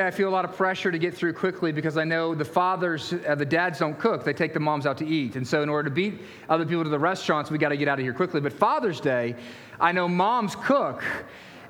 [0.00, 3.12] I feel a lot of pressure to get through quickly because I know the fathers,
[3.26, 4.22] uh, the dads don't cook.
[4.22, 5.34] They take the moms out to eat.
[5.34, 7.88] And so, in order to beat other people to the restaurants, we got to get
[7.88, 8.40] out of here quickly.
[8.40, 9.34] But Father's Day,
[9.80, 11.02] I know moms cook.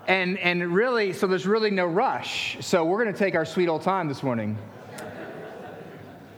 [0.09, 2.59] And, and really, so there's really no rush.
[2.61, 4.59] So, we're going to take our sweet old time this morning.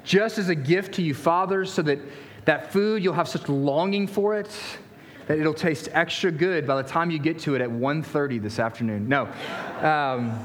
[0.05, 1.99] Just as a gift to you, fathers, so that
[2.45, 4.57] that food, you'll have such longing for it
[5.27, 8.61] that it'll taste extra good by the time you get to it at 1.30 this
[8.61, 9.09] afternoon.
[9.09, 9.29] No.
[9.81, 10.39] Um,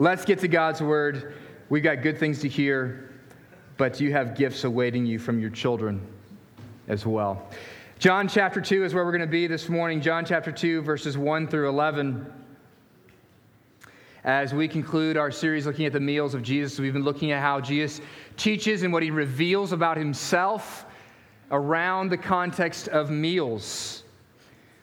[0.00, 1.34] Let's get to God's word.
[1.68, 3.12] We've got good things to hear,
[3.76, 6.04] but you have gifts awaiting you from your children
[6.88, 7.48] as well.
[8.00, 10.00] John chapter 2 is where we're going to be this morning.
[10.00, 12.26] John chapter 2, verses 1 through 11.
[14.24, 17.40] As we conclude our series looking at the meals of Jesus, we've been looking at
[17.40, 18.00] how Jesus
[18.36, 20.86] teaches and what he reveals about himself
[21.52, 24.02] around the context of meals.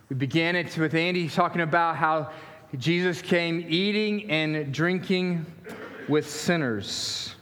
[0.07, 2.31] We began it with Andy talking about how
[2.77, 5.45] Jesus came eating and drinking
[6.07, 7.35] with sinners.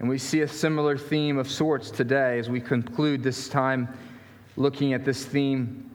[0.00, 3.88] And we see a similar theme of sorts today as we conclude this time
[4.56, 5.88] looking at this theme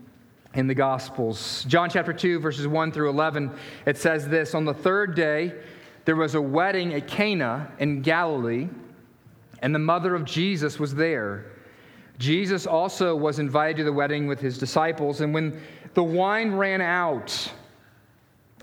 [0.54, 1.66] in the Gospels.
[1.68, 3.52] John chapter 2, verses 1 through 11,
[3.86, 5.54] it says this On the third day,
[6.06, 8.70] there was a wedding at Cana in Galilee,
[9.62, 11.52] and the mother of Jesus was there.
[12.18, 15.62] Jesus also was invited to the wedding with his disciples, and when
[15.96, 17.52] the wine ran out,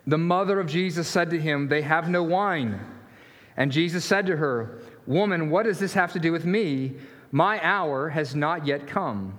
[0.09, 2.81] the mother of Jesus said to him, They have no wine.
[3.59, 6.95] And Jesus said to her, Woman, what does this have to do with me?
[7.31, 9.39] My hour has not yet come.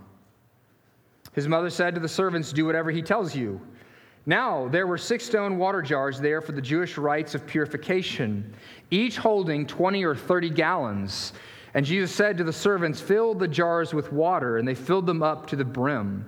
[1.34, 3.59] His mother said to the servants, Do whatever he tells you.
[4.28, 8.54] Now, there were six stone water jars there for the Jewish rites of purification,
[8.92, 11.33] each holding 20 or 30 gallons.
[11.73, 15.23] And Jesus said to the servants, Fill the jars with water, and they filled them
[15.23, 16.28] up to the brim.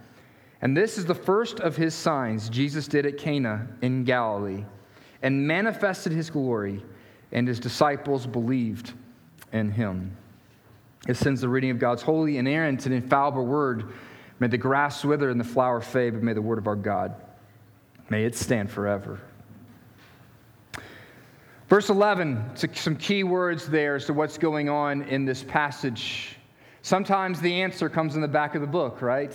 [0.61, 4.63] And this is the first of his signs Jesus did at Cana in Galilee
[5.23, 6.83] and manifested his glory,
[7.31, 8.93] and his disciples believed
[9.53, 10.15] in him.
[11.07, 13.91] It sends the reading of God's holy, inerrant, and infallible word.
[14.39, 17.15] May the grass wither and the flower fade, but may the word of our God,
[18.09, 19.19] may it stand forever.
[21.69, 26.35] Verse 11, some key words there as to what's going on in this passage.
[26.81, 29.33] Sometimes the answer comes in the back of the book, right?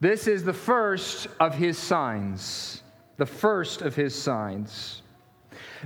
[0.00, 2.82] This is the first of his signs.
[3.16, 5.02] The first of his signs.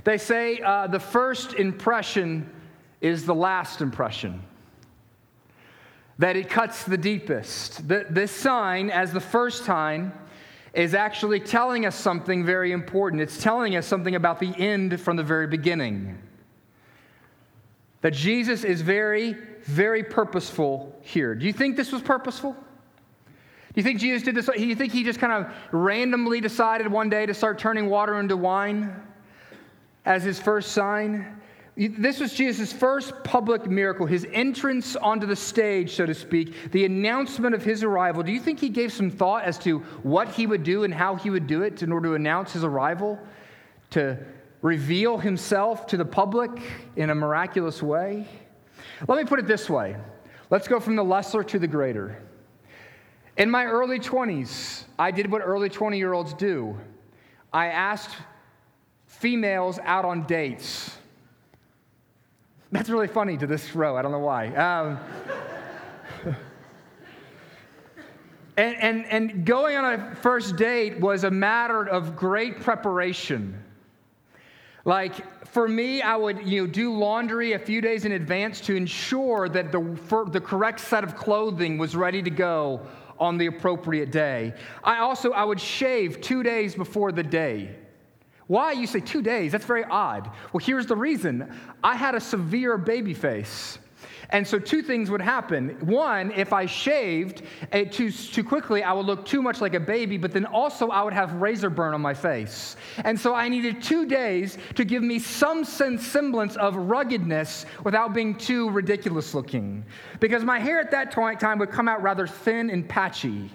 [0.03, 2.49] They say uh, the first impression
[2.99, 4.43] is the last impression,
[6.19, 7.87] that it cuts the deepest.
[7.87, 10.11] The, this sign, as the first sign,
[10.73, 13.21] is actually telling us something very important.
[13.21, 16.17] It's telling us something about the end from the very beginning.
[18.01, 21.33] That Jesus is very, very purposeful here.
[21.35, 22.55] Do you think this was purposeful?
[23.73, 24.47] Do you think Jesus did this?
[24.47, 28.19] Do you think he just kind of randomly decided one day to start turning water
[28.19, 28.93] into wine
[30.05, 31.41] as his first sign?
[31.77, 36.83] This was Jesus' first public miracle, his entrance onto the stage, so to speak, the
[36.83, 38.23] announcement of his arrival.
[38.23, 41.15] Do you think he gave some thought as to what he would do and how
[41.15, 43.17] he would do it in order to announce his arrival?
[43.91, 44.17] To
[44.61, 46.51] reveal himself to the public
[46.97, 48.27] in a miraculous way?
[49.07, 49.95] Let me put it this way
[50.49, 52.21] let's go from the lesser to the greater.
[53.41, 56.77] In my early 20s, I did what early 20 year olds do
[57.51, 58.15] I asked
[59.07, 60.95] females out on dates.
[62.71, 63.97] That's really funny to this row.
[63.97, 64.49] I don't know why.
[64.49, 64.99] Um,
[68.57, 73.59] and, and, and going on a first date was a matter of great preparation.
[74.85, 78.75] Like for me, I would you know, do laundry a few days in advance to
[78.75, 79.79] ensure that the,
[80.31, 82.85] the correct set of clothing was ready to go
[83.21, 84.53] on the appropriate day.
[84.83, 87.75] I also I would shave 2 days before the day.
[88.47, 88.73] Why?
[88.73, 89.53] You say 2 days.
[89.53, 90.29] That's very odd.
[90.51, 91.49] Well, here's the reason.
[91.81, 93.77] I had a severe baby face.
[94.31, 95.75] And so, two things would happen.
[95.81, 97.41] One, if I shaved
[97.73, 100.89] eh, too, too quickly, I would look too much like a baby, but then also
[100.89, 102.77] I would have razor burn on my face.
[103.03, 108.35] And so, I needed two days to give me some semblance of ruggedness without being
[108.35, 109.83] too ridiculous looking.
[110.21, 113.51] Because my hair at that time would come out rather thin and patchy.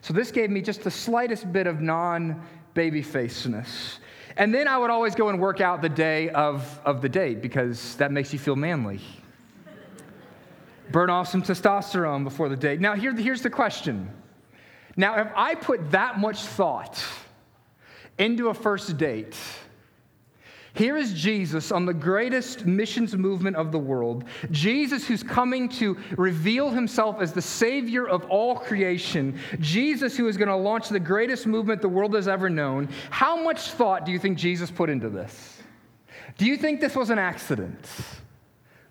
[0.00, 2.42] So, this gave me just the slightest bit of non
[2.74, 4.00] baby faceness.
[4.36, 7.42] And then I would always go and work out the day of, of the date
[7.42, 9.00] because that makes you feel manly.
[10.90, 12.80] Burn off some testosterone before the date.
[12.80, 14.10] Now, here, here's the question.
[14.96, 17.02] Now, if I put that much thought
[18.18, 19.36] into a first date,
[20.74, 24.24] here is Jesus on the greatest missions movement of the world.
[24.50, 29.38] Jesus, who's coming to reveal himself as the Savior of all creation.
[29.58, 32.88] Jesus, who is going to launch the greatest movement the world has ever known.
[33.10, 35.58] How much thought do you think Jesus put into this?
[36.36, 37.84] Do you think this was an accident?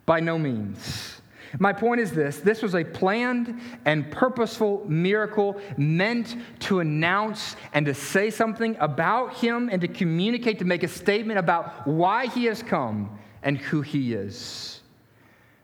[0.05, 1.16] By no means.
[1.59, 7.85] My point is this this was a planned and purposeful miracle meant to announce and
[7.85, 12.45] to say something about him and to communicate, to make a statement about why he
[12.45, 14.81] has come and who he is.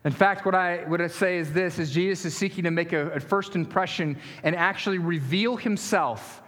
[0.04, 3.10] In fact, what I would say is this is Jesus is seeking to make a,
[3.12, 6.42] a first impression and actually reveal himself.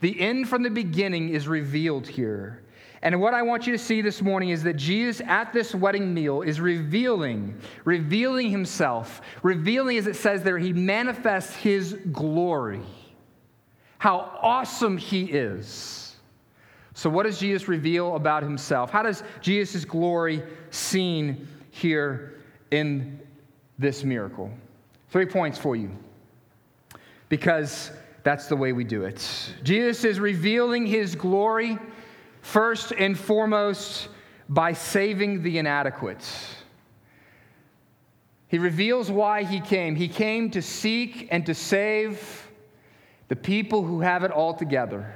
[0.00, 2.62] The end from the beginning is revealed here.
[3.02, 6.12] And what I want you to see this morning is that Jesus at this wedding
[6.12, 12.82] meal is revealing, revealing himself, revealing, as it says there, he manifests his glory.
[13.98, 16.16] How awesome he is.
[16.94, 18.90] So, what does Jesus reveal about himself?
[18.90, 22.40] How does Jesus' glory seen here
[22.72, 23.20] in
[23.78, 24.50] this miracle?
[25.10, 25.90] Three points for you.
[27.28, 27.92] Because
[28.24, 29.54] that's the way we do it.
[29.62, 31.78] Jesus is revealing his glory
[32.40, 34.08] First and foremost,
[34.48, 36.26] by saving the inadequate.
[38.48, 39.94] He reveals why he came.
[39.94, 42.48] He came to seek and to save
[43.28, 45.14] the people who have it all together.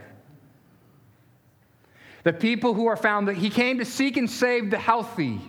[2.25, 5.41] The people who are found that he came to seek and save the healthy.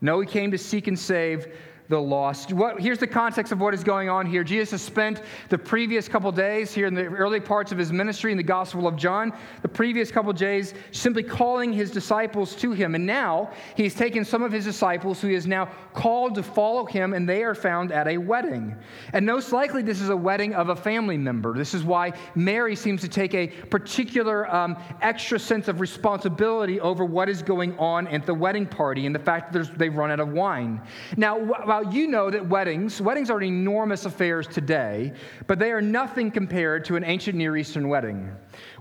[0.00, 1.46] No, he came to seek and save
[1.88, 2.52] the lost.
[2.52, 4.44] What, here's the context of what is going on here.
[4.44, 8.30] Jesus has spent the previous couple days here in the early parts of his ministry
[8.32, 9.32] in the Gospel of John,
[9.62, 12.94] the previous couple days simply calling his disciples to him.
[12.94, 16.84] And now he's taken some of his disciples who he has now called to follow
[16.84, 18.76] him, and they are found at a wedding.
[19.12, 21.54] And most likely, this is a wedding of a family member.
[21.54, 27.04] This is why Mary seems to take a particular um, extra sense of responsibility over
[27.04, 30.20] what is going on at the wedding party and the fact that they've run out
[30.20, 30.80] of wine.
[31.16, 31.38] Now,
[31.72, 35.10] while you know that weddings, weddings are enormous affairs today,
[35.46, 38.30] but they are nothing compared to an ancient Near Eastern wedding.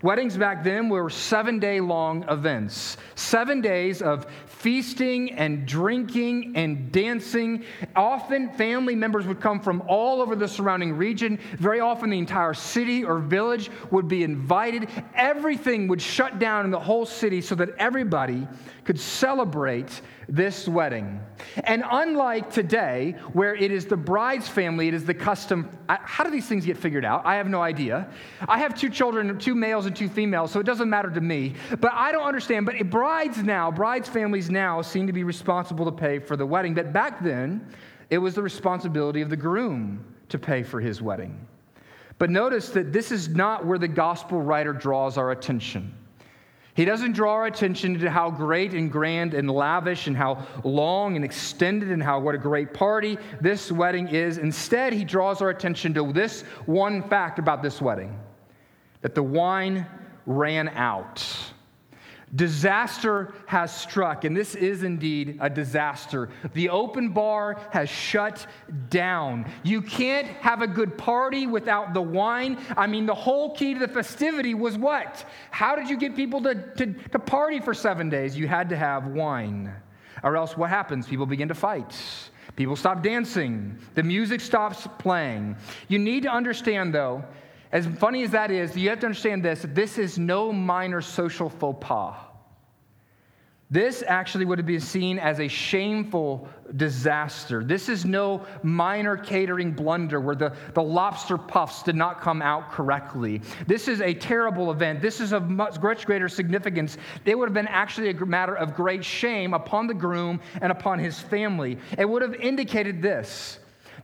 [0.02, 6.92] Weddings back then were seven day long events, seven days of feasting and drinking and
[6.92, 7.64] dancing.
[7.96, 11.40] Often, family members would come from all over the surrounding region.
[11.58, 14.90] Very often, the entire city or village would be invited.
[15.16, 18.48] Everything would shut down in the whole city so that everybody
[18.84, 21.20] could celebrate this wedding.
[21.66, 25.70] And unlike today, where it is the bride's family, it is the custom.
[25.88, 27.26] How do these things get figured out?
[27.26, 28.10] I have no idea.
[28.48, 31.54] I have two children, two males and two females, so it doesn't matter to me.
[31.80, 32.66] But I don't understand.
[32.66, 36.74] But brides now, brides' families now seem to be responsible to pay for the wedding.
[36.74, 37.66] But back then,
[38.10, 41.48] it was the responsibility of the groom to pay for his wedding.
[42.18, 45.96] But notice that this is not where the gospel writer draws our attention.
[46.74, 51.16] He doesn't draw our attention to how great and grand and lavish and how long
[51.16, 54.38] and extended and how what a great party this wedding is.
[54.38, 58.18] Instead, he draws our attention to this one fact about this wedding
[59.02, 59.86] that the wine
[60.26, 61.26] ran out.
[62.34, 66.30] Disaster has struck, and this is indeed a disaster.
[66.54, 68.48] The open bar has shut
[68.90, 69.52] down.
[69.64, 72.58] You can't have a good party without the wine.
[72.78, 75.26] I mean, the whole key to the festivity was what?
[75.50, 78.38] How did you get people to, to, to party for seven days?
[78.38, 79.74] You had to have wine.
[80.24, 81.08] Or else what happens?
[81.08, 81.94] People begin to fight.
[82.56, 83.78] People stop dancing.
[83.96, 85.58] The music stops playing.
[85.90, 87.26] You need to understand, though,
[87.72, 91.50] as funny as that is, you have to understand this this is no minor social
[91.50, 92.16] faux pas.
[93.72, 97.64] This actually would have been seen as a shameful disaster.
[97.64, 102.70] This is no minor catering blunder where the, the lobster puffs did not come out
[102.70, 103.42] correctly.
[103.68, 105.02] This is a terrible event.
[105.02, 106.98] This is of much, greater significance.
[107.24, 111.00] It would have been actually a matter of great shame upon the groom and upon
[111.00, 111.78] his family.
[111.98, 113.61] It would have indicated this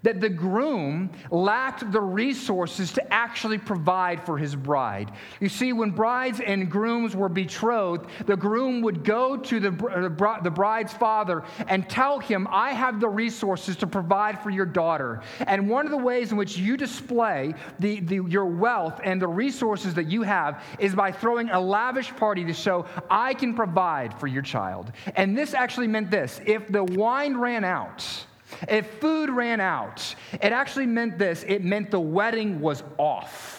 [0.07, 5.11] that the groom lacked the resources to actually provide for his bride.
[5.41, 9.69] You see, when brides and grooms were betrothed, the groom would go to the,
[10.43, 15.23] the bride's father and tell him, I have the resources to provide for your daughter.
[15.45, 19.27] And one of the ways in which you display the, the, your wealth and the
[19.27, 24.17] resources that you have is by throwing a lavish party to show, I can provide
[24.17, 24.89] for your child.
[25.17, 28.05] And this actually meant this if the wine ran out,
[28.67, 33.57] if food ran out, it actually meant this it meant the wedding was off.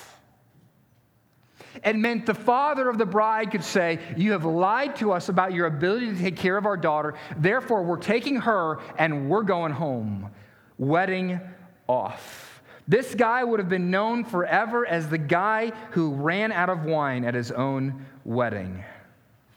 [1.85, 5.52] It meant the father of the bride could say, You have lied to us about
[5.52, 7.14] your ability to take care of our daughter.
[7.37, 10.30] Therefore, we're taking her and we're going home.
[10.78, 11.40] Wedding
[11.87, 12.62] off.
[12.87, 17.25] This guy would have been known forever as the guy who ran out of wine
[17.25, 18.83] at his own wedding.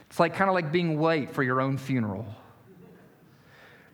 [0.10, 2.26] It's like kind of like being late for your own funeral.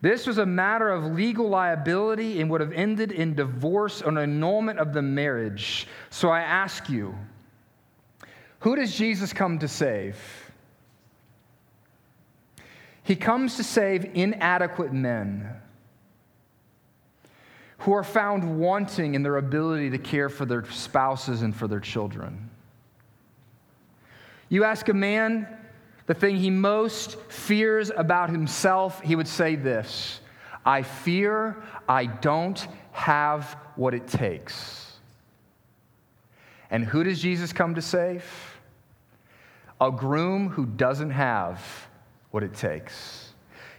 [0.02, 4.18] This was a matter of legal liability and would have ended in divorce or an
[4.18, 5.88] annulment of the marriage.
[6.10, 7.16] So I ask you,
[8.60, 10.18] who does Jesus come to save?
[13.04, 15.50] He comes to save inadequate men
[17.80, 21.80] who are found wanting in their ability to care for their spouses and for their
[21.80, 22.50] children.
[24.50, 25.48] You ask a man
[26.08, 30.20] the thing he most fears about himself, he would say this
[30.66, 34.94] I fear I don't have what it takes.
[36.70, 38.26] And who does Jesus come to save?
[39.80, 41.62] A groom who doesn't have
[42.32, 43.27] what it takes.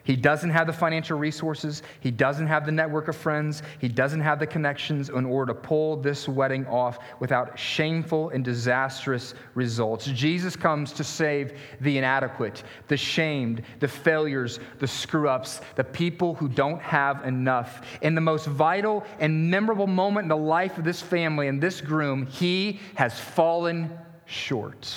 [0.08, 1.82] He doesn't have the financial resources.
[2.00, 3.62] He doesn't have the network of friends.
[3.78, 8.42] He doesn't have the connections in order to pull this wedding off without shameful and
[8.42, 10.06] disastrous results.
[10.06, 16.34] Jesus comes to save the inadequate, the shamed, the failures, the screw ups, the people
[16.36, 17.82] who don't have enough.
[18.00, 21.82] In the most vital and memorable moment in the life of this family and this
[21.82, 23.90] groom, he has fallen
[24.24, 24.88] short.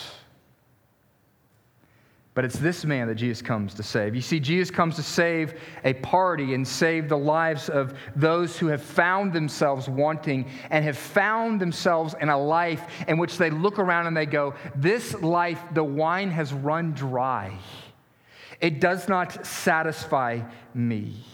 [2.33, 4.15] But it's this man that Jesus comes to save.
[4.15, 8.67] You see, Jesus comes to save a party and save the lives of those who
[8.67, 13.79] have found themselves wanting and have found themselves in a life in which they look
[13.79, 17.57] around and they go, This life, the wine has run dry.
[18.61, 20.41] It does not satisfy
[20.73, 21.25] me.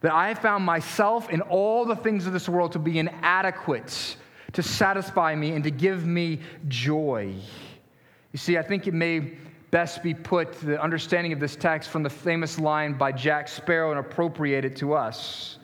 [0.00, 4.16] That I have found myself in all the things of this world to be inadequate
[4.54, 7.32] to satisfy me and to give me joy.
[8.32, 9.32] You see, I think it may
[9.72, 13.90] best be put the understanding of this text from the famous line by Jack Sparrow
[13.90, 15.58] and appropriate it to us.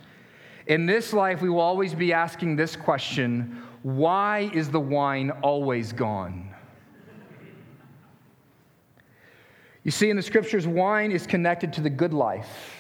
[0.66, 5.92] In this life, we will always be asking this question why is the wine always
[5.92, 6.48] gone?
[9.84, 12.74] You see, in the scriptures, wine is connected to the good life.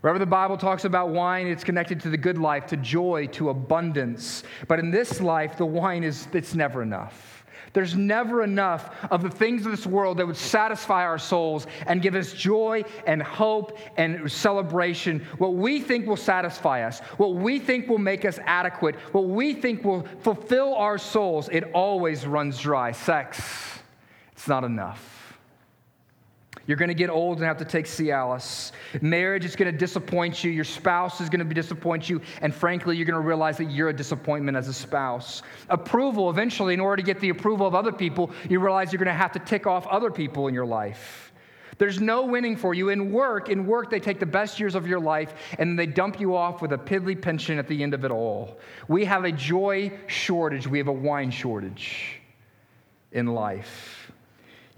[0.00, 3.50] Wherever the Bible talks about wine, it's connected to the good life, to joy, to
[3.50, 4.42] abundance.
[4.66, 7.39] But in this life, the wine is it's never enough.
[7.72, 12.02] There's never enough of the things of this world that would satisfy our souls and
[12.02, 15.26] give us joy and hope and celebration.
[15.38, 19.54] What we think will satisfy us, what we think will make us adequate, what we
[19.54, 22.92] think will fulfill our souls, it always runs dry.
[22.92, 23.40] Sex,
[24.32, 25.19] it's not enough.
[26.70, 28.70] You're going to get old and have to take Cialis.
[29.02, 30.52] Marriage is going to disappoint you.
[30.52, 32.20] Your spouse is going to disappoint you.
[32.42, 35.42] And frankly, you're going to realize that you're a disappointment as a spouse.
[35.68, 39.06] Approval, eventually, in order to get the approval of other people, you realize you're going
[39.06, 41.32] to have to tick off other people in your life.
[41.78, 42.90] There's no winning for you.
[42.90, 46.20] In work, in work, they take the best years of your life and they dump
[46.20, 48.60] you off with a piddly pension at the end of it all.
[48.86, 50.68] We have a joy shortage.
[50.68, 52.20] We have a wine shortage
[53.10, 54.09] in life.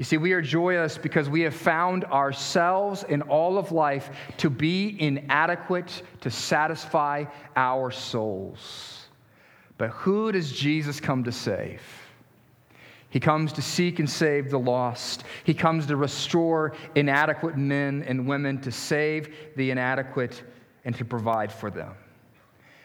[0.03, 4.51] You see, we are joyous because we have found ourselves in all of life to
[4.51, 9.07] be inadequate to satisfy our souls.
[9.79, 11.83] But who does Jesus come to save?
[13.11, 15.23] He comes to seek and save the lost.
[15.45, 20.43] He comes to restore inadequate men and women, to save the inadequate,
[20.85, 21.95] and to provide for them.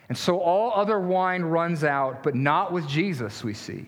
[0.07, 3.87] And so all other wine runs out, but not with Jesus, we see.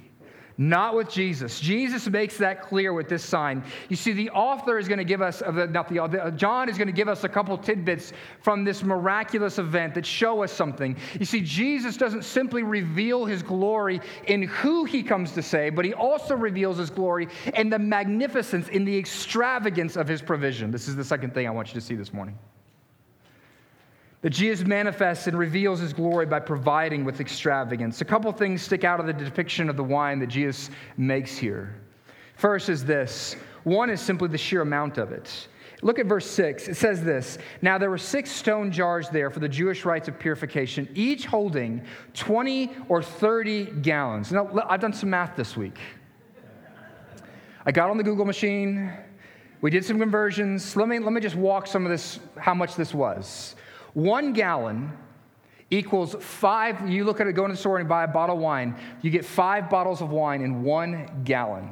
[0.61, 1.57] Not with Jesus.
[1.61, 3.63] Jesus makes that clear with this sign.
[3.87, 6.89] You see, the author is going to give us, not the author, John is going
[6.89, 8.11] to give us a couple tidbits
[8.41, 10.97] from this miraculous event that show us something.
[11.17, 15.85] You see, Jesus doesn't simply reveal his glory in who he comes to save, but
[15.85, 20.71] he also reveals his glory in the magnificence, in the extravagance of his provision.
[20.71, 22.37] This is the second thing I want you to see this morning.
[24.21, 28.01] That Jesus manifests and reveals his glory by providing with extravagance.
[28.01, 31.75] A couple things stick out of the depiction of the wine that Jesus makes here.
[32.35, 35.47] First is this one is simply the sheer amount of it.
[35.81, 36.67] Look at verse 6.
[36.67, 40.19] It says this Now there were six stone jars there for the Jewish rites of
[40.19, 44.31] purification, each holding 20 or 30 gallons.
[44.31, 45.79] Now, I've done some math this week.
[47.65, 48.91] I got on the Google machine.
[49.61, 50.75] We did some conversions.
[50.75, 53.55] Let me, let me just walk some of this, how much this was.
[53.93, 54.91] One gallon
[55.69, 56.89] equals five.
[56.89, 59.12] You look at it, go to the store and buy a bottle of wine, you
[59.12, 61.72] get five bottles of wine in one gallon.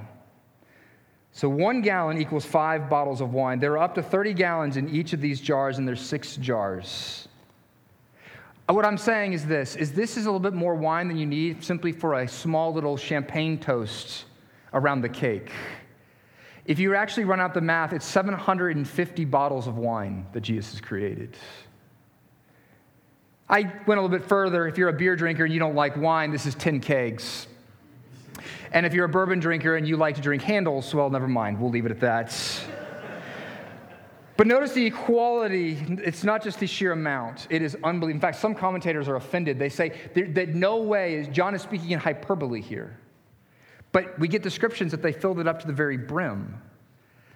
[1.31, 3.59] So one gallon equals five bottles of wine.
[3.59, 7.27] There are up to 30 gallons in each of these jars, and there's six jars.
[8.67, 11.17] Uh, what I'm saying is this is this is a little bit more wine than
[11.17, 14.25] you need simply for a small little champagne toast
[14.73, 15.51] around the cake.
[16.65, 20.81] If you actually run out the math, it's 750 bottles of wine that Jesus has
[20.81, 21.37] created.
[23.49, 24.67] I went a little bit further.
[24.67, 27.47] If you're a beer drinker and you don't like wine, this is 10 kegs.
[28.71, 31.59] And if you're a bourbon drinker and you like to drink handles, well, never mind.
[31.59, 32.35] We'll leave it at that.
[34.35, 38.09] But notice the equality, it's not just the sheer amount, it is unbelievable.
[38.09, 39.57] In fact, some commentators are offended.
[39.57, 42.99] They say that no way is John is speaking in hyperbole here.
[43.91, 46.61] But we get descriptions that they filled it up to the very brim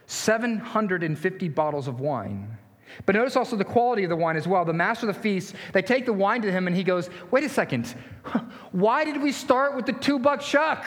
[0.06, 2.58] 750 bottles of wine.
[3.06, 4.66] But notice also the quality of the wine as well.
[4.66, 7.44] The master of the feast, they take the wine to him and he goes, Wait
[7.44, 7.96] a second,
[8.72, 10.86] why did we start with the two buck chuck?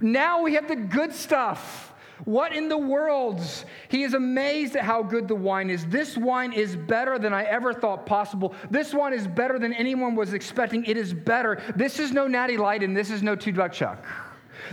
[0.00, 1.92] Now we have the good stuff.
[2.24, 3.42] What in the world?
[3.88, 5.84] He is amazed at how good the wine is.
[5.86, 8.54] This wine is better than I ever thought possible.
[8.70, 10.84] This wine is better than anyone was expecting.
[10.84, 11.60] It is better.
[11.74, 14.04] This is no natty light and this is no two buck chuck.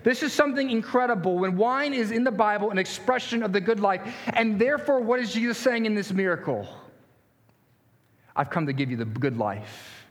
[0.03, 1.37] This is something incredible.
[1.39, 4.01] When wine is in the Bible, an expression of the good life.
[4.33, 6.67] And therefore, what is Jesus saying in this miracle?
[8.35, 10.05] I've come to give you the good life,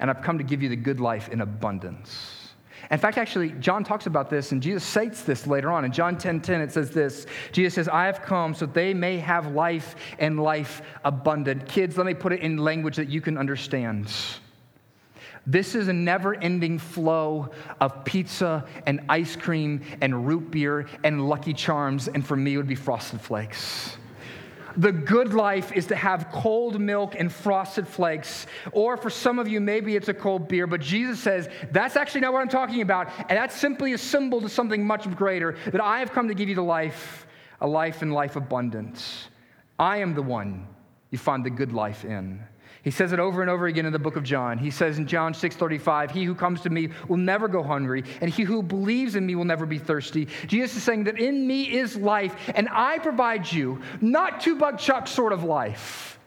[0.00, 2.40] and I've come to give you the good life in abundance.
[2.90, 5.84] In fact, actually, John talks about this, and Jesus cites this later on.
[5.84, 9.18] In John 10 10, it says this Jesus says, I have come so they may
[9.18, 11.68] have life and life abundant.
[11.68, 14.12] Kids, let me put it in language that you can understand.
[15.46, 21.28] This is a never ending flow of pizza and ice cream and root beer and
[21.28, 23.96] Lucky Charms, and for me, it would be Frosted Flakes.
[24.76, 28.46] The good life is to have cold milk and frosted flakes.
[28.72, 32.20] Or for some of you, maybe it's a cold beer, but Jesus says, that's actually
[32.20, 33.08] not what I'm talking about.
[33.18, 36.48] And that's simply a symbol to something much greater that I have come to give
[36.48, 37.26] you the life,
[37.60, 39.28] a life in life abundance.
[39.78, 40.66] I am the one
[41.10, 42.40] you find the good life in.
[42.82, 44.56] He says it over and over again in the book of John.
[44.56, 48.30] He says in John 6:35, "He who comes to me will never go hungry, and
[48.30, 51.64] he who believes in me will never be thirsty." Jesus is saying that in me
[51.64, 56.18] is life, and I provide you not two buck chuck sort of life.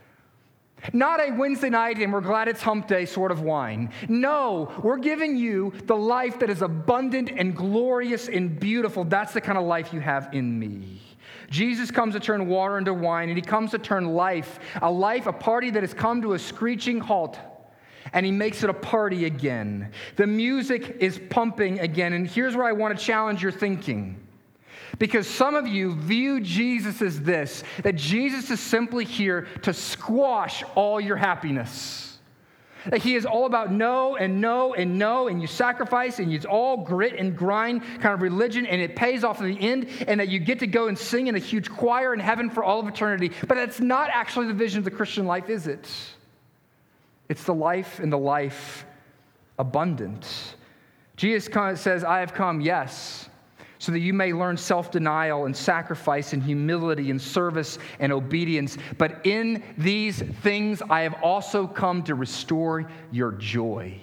[0.91, 3.91] Not a Wednesday night and we're glad it's hump day sort of wine.
[4.09, 9.05] No, we're giving you the life that is abundant and glorious and beautiful.
[9.05, 10.99] That's the kind of life you have in me.
[11.53, 15.27] Jesus comes to turn water into wine, and he comes to turn life, a life,
[15.27, 17.37] a party that has come to a screeching halt,
[18.11, 19.91] and he makes it a party again.
[20.15, 24.19] The music is pumping again, and here's where I want to challenge your thinking.
[24.97, 30.63] Because some of you view Jesus as this that Jesus is simply here to squash
[30.73, 32.12] all your happiness.
[32.85, 36.45] That he is all about no and no and no, and you sacrifice, and it's
[36.45, 40.19] all grit and grind kind of religion, and it pays off in the end, and
[40.19, 42.79] that you get to go and sing in a huge choir in heaven for all
[42.79, 43.31] of eternity.
[43.47, 45.89] But that's not actually the vision of the Christian life, is it?
[47.29, 48.85] It's the life and the life
[49.57, 50.55] abundant.
[51.15, 53.29] Jesus says, I have come, yes
[53.83, 58.77] so that you may learn self denial and sacrifice and humility and service and obedience.
[58.97, 63.99] But in these things I have also come to restore your joy.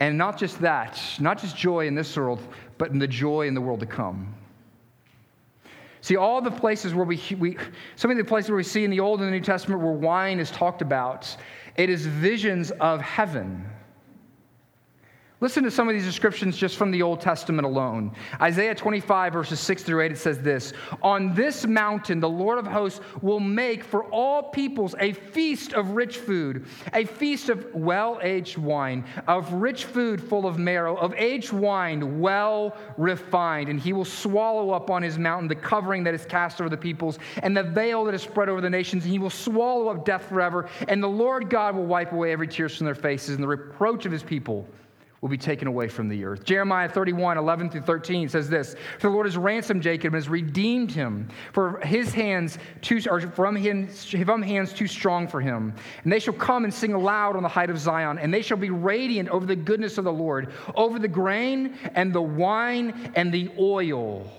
[0.00, 2.40] And not just that, not just joy in this world,
[2.78, 4.34] but in the joy in the world to come.
[6.00, 7.58] See, all the places where we, we
[7.96, 9.92] some of the places where we see in the Old and the New Testament where
[9.92, 11.36] wine is talked about,
[11.76, 13.62] it is visions of heaven.
[15.42, 18.12] Listen to some of these descriptions just from the Old Testament alone.
[18.42, 22.66] Isaiah 25, verses 6 through 8, it says this On this mountain, the Lord of
[22.66, 28.18] hosts will make for all peoples a feast of rich food, a feast of well
[28.22, 33.70] aged wine, of rich food full of marrow, of aged wine well refined.
[33.70, 36.76] And he will swallow up on his mountain the covering that is cast over the
[36.76, 39.04] peoples and the veil that is spread over the nations.
[39.04, 40.68] And he will swallow up death forever.
[40.88, 44.04] And the Lord God will wipe away every tear from their faces, and the reproach
[44.04, 44.68] of his people
[45.20, 46.44] will be taken away from the earth.
[46.44, 50.28] Jeremiah 31, 11 through 13 says this For the Lord has ransomed Jacob and has
[50.28, 55.74] redeemed him, for his hands too, or from, him, from hands too strong for him.
[56.04, 58.56] And they shall come and sing aloud on the height of Zion, and they shall
[58.56, 63.32] be radiant over the goodness of the Lord, over the grain and the wine and
[63.32, 64.30] the oil.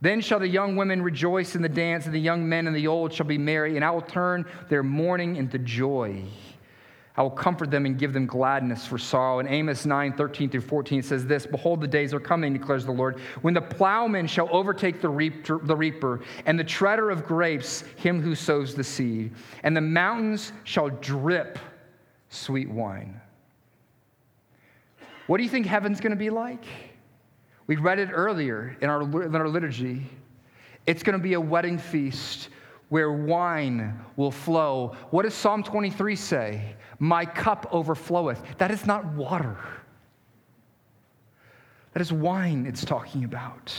[0.00, 2.86] Then shall the young women rejoice in the dance, and the young men and the
[2.86, 6.24] old shall be merry, and I will turn their mourning into joy.
[7.16, 9.38] I will comfort them and give them gladness for sorrow.
[9.38, 12.92] And Amos 9, 13 through 14 says this Behold, the days are coming, declares the
[12.92, 18.34] Lord, when the plowman shall overtake the, reaper, and the treader of grapes him who
[18.34, 19.32] sows the seed.
[19.62, 21.58] And the mountains shall drip
[22.30, 23.20] sweet wine.
[25.28, 26.64] What do you think heaven's going to be like?
[27.68, 30.04] We read it earlier in our, in our liturgy.
[30.86, 32.50] It's going to be a wedding feast
[32.90, 34.94] where wine will flow.
[35.10, 36.74] What does Psalm 23 say?
[36.98, 38.58] My cup overfloweth.
[38.58, 39.56] That is not water.
[41.92, 43.74] That is wine it's talking about.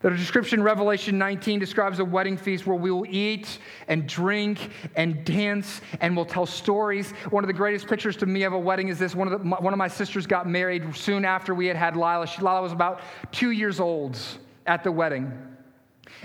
[0.00, 5.24] The description, Revelation 19, describes a wedding feast where we will eat and drink and
[5.24, 7.10] dance and we'll tell stories.
[7.30, 9.14] One of the greatest pictures to me of a wedding is this.
[9.14, 12.26] One of, the, one of my sisters got married soon after we had had Lila.
[12.26, 13.00] She, Lila was about
[13.32, 14.18] two years old
[14.66, 15.32] at the wedding.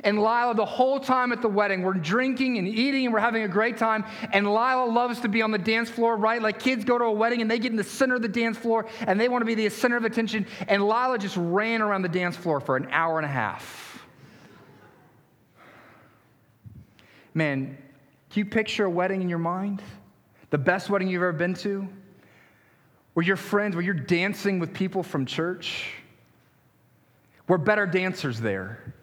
[0.03, 3.43] And Lila, the whole time at the wedding, we're drinking and eating and we're having
[3.43, 4.05] a great time.
[4.31, 6.41] And Lila loves to be on the dance floor, right?
[6.41, 8.57] Like kids go to a wedding and they get in the center of the dance
[8.57, 10.45] floor and they want to be the center of attention.
[10.67, 14.05] And Lila just ran around the dance floor for an hour and a half.
[17.33, 17.77] Man,
[18.29, 19.81] can you picture a wedding in your mind?
[20.49, 21.87] The best wedding you've ever been to?
[23.13, 25.93] Where your friends, where you're dancing with people from church?
[27.47, 28.93] We're better dancers there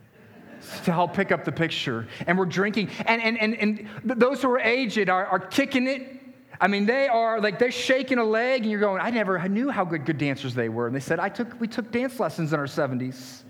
[0.84, 2.06] to help pick up the picture.
[2.26, 2.90] And we're drinking.
[3.06, 6.14] And, and, and, and those who are aged are, are kicking it.
[6.60, 9.70] I mean, they are like they're shaking a leg, and you're going, I never knew
[9.70, 10.86] how good good dancers they were.
[10.86, 13.42] And they said, I took, we took dance lessons in our 70s.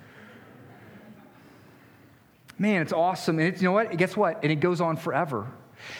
[2.58, 3.38] Man, it's awesome.
[3.38, 3.96] And it's, you know what?
[3.96, 4.40] Guess what?
[4.42, 5.46] And it goes on forever.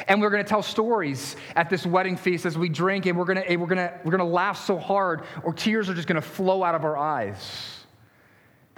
[0.08, 3.24] And we're going to tell stories at this wedding feast as we drink, and we're
[3.24, 6.08] going to, we're going to, we're going to laugh so hard, or tears are just
[6.08, 7.77] going to flow out of our eyes.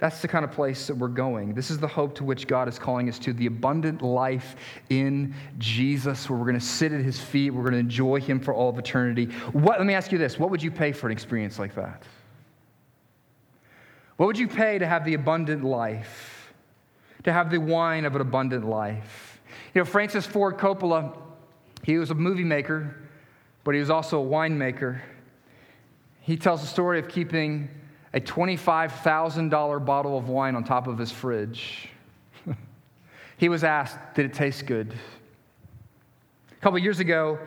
[0.01, 1.53] That's the kind of place that we're going.
[1.53, 4.55] This is the hope to which God is calling us to the abundant life
[4.89, 8.39] in Jesus, where we're going to sit at his feet, we're going to enjoy him
[8.39, 9.25] for all of eternity.
[9.53, 12.01] What, let me ask you this what would you pay for an experience like that?
[14.17, 16.51] What would you pay to have the abundant life,
[17.23, 19.39] to have the wine of an abundant life?
[19.75, 21.15] You know, Francis Ford Coppola,
[21.83, 22.95] he was a movie maker,
[23.63, 24.99] but he was also a winemaker.
[26.21, 27.69] He tells the story of keeping
[28.13, 31.89] a $25,000 bottle of wine on top of his fridge.
[33.37, 34.93] he was asked, Did it taste good?
[36.51, 37.39] A couple years ago,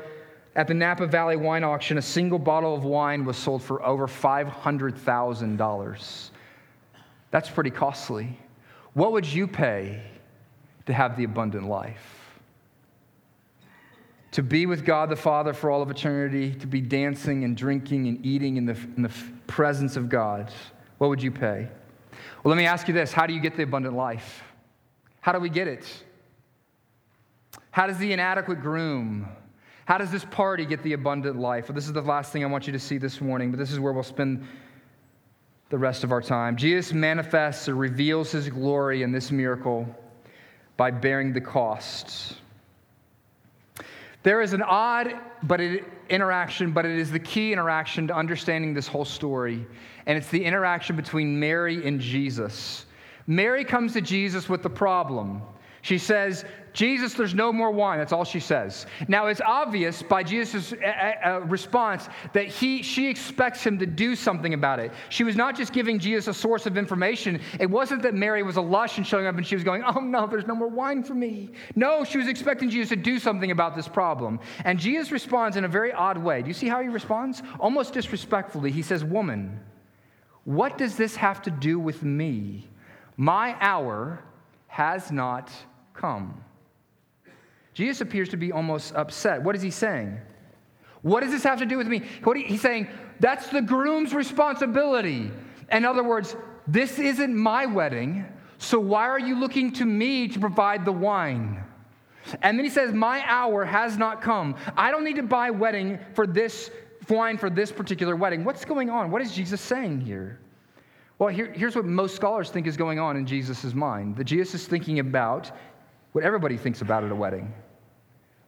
[0.56, 4.06] at the Napa Valley wine auction, a single bottle of wine was sold for over
[4.06, 6.30] $500,000.
[7.30, 8.38] That's pretty costly.
[8.94, 10.02] What would you pay
[10.86, 12.10] to have the abundant life?
[14.32, 18.08] To be with God the Father for all of eternity, to be dancing and drinking
[18.08, 19.12] and eating in the, in the
[19.46, 20.52] presence of God,
[20.98, 21.68] what would you pay?
[22.42, 24.42] Well, let me ask you this how do you get the abundant life?
[25.20, 25.86] How do we get it?
[27.70, 29.28] How does the inadequate groom?
[29.86, 31.68] How does this party get the abundant life?
[31.68, 33.72] Well, this is the last thing I want you to see this morning, but this
[33.72, 34.46] is where we'll spend
[35.70, 36.56] the rest of our time.
[36.56, 39.86] Jesus manifests or reveals his glory in this miracle
[40.76, 42.36] by bearing the cost.
[44.24, 48.74] There is an odd but it, interaction, but it is the key interaction to understanding
[48.74, 49.66] this whole story.
[50.06, 52.86] And it's the interaction between Mary and Jesus.
[53.26, 55.42] Mary comes to Jesus with the problem.
[55.84, 57.98] She says, Jesus, there's no more wine.
[57.98, 58.86] That's all she says.
[59.06, 63.84] Now, it's obvious by Jesus' uh, uh, uh, response that he, she expects him to
[63.84, 64.92] do something about it.
[65.10, 67.38] She was not just giving Jesus a source of information.
[67.60, 70.00] It wasn't that Mary was a lush and showing up and she was going, Oh,
[70.00, 71.50] no, there's no more wine for me.
[71.76, 74.40] No, she was expecting Jesus to do something about this problem.
[74.64, 76.40] And Jesus responds in a very odd way.
[76.40, 77.42] Do you see how he responds?
[77.60, 78.70] Almost disrespectfully.
[78.70, 79.60] He says, Woman,
[80.44, 82.70] what does this have to do with me?
[83.18, 84.24] My hour
[84.66, 85.52] has not
[85.94, 86.42] come.
[87.72, 89.42] Jesus appears to be almost upset.
[89.42, 90.18] What is he saying?
[91.02, 92.02] What does this have to do with me?
[92.22, 92.88] What he's saying,
[93.20, 95.30] that's the groom's responsibility.
[95.70, 98.26] In other words, this isn't my wedding,
[98.58, 101.62] so why are you looking to me to provide the wine?
[102.42, 104.54] And then he says, My hour has not come.
[104.76, 106.70] I don't need to buy wedding for this
[107.10, 108.44] wine for this particular wedding.
[108.44, 109.10] What's going on?
[109.10, 110.40] What is Jesus saying here?
[111.18, 114.62] Well, here, here's what most scholars think is going on in Jesus' mind that Jesus
[114.62, 115.52] is thinking about
[116.14, 117.52] what everybody thinks about at a wedding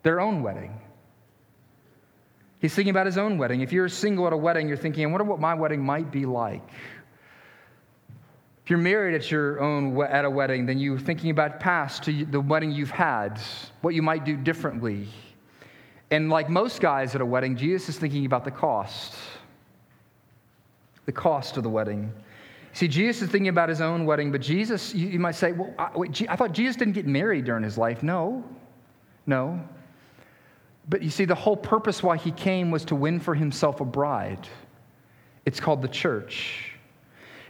[0.07, 0.73] their own wedding.
[2.61, 3.61] He's thinking about his own wedding.
[3.61, 6.27] If you're single at a wedding, you're thinking, I wonder what my wedding might be
[6.27, 6.63] like.
[8.63, 12.25] If you're married at your own at a wedding, then you're thinking about past to
[12.25, 13.41] the wedding you've had,
[13.81, 15.09] what you might do differently.
[16.13, 19.15] And like most guys at a wedding, Jesus is thinking about the cost.
[21.05, 22.13] The cost of the wedding.
[22.77, 25.73] See, Jesus is thinking about his own wedding, but Jesus, you, you might say, well,
[25.79, 28.03] I, wait, I thought Jesus didn't get married during his life.
[28.03, 28.45] No,
[29.25, 29.67] no.
[30.87, 33.85] But you see, the whole purpose why he came was to win for himself a
[33.87, 34.47] bride.
[35.47, 36.66] It's called the church.